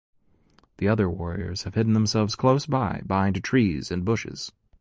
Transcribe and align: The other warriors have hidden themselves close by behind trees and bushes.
The 0.77 0.87
other 0.87 1.07
warriors 1.07 1.61
have 1.61 1.75
hidden 1.75 1.93
themselves 1.93 2.33
close 2.35 2.65
by 2.65 3.03
behind 3.05 3.43
trees 3.43 3.91
and 3.91 4.03
bushes. 4.03 4.51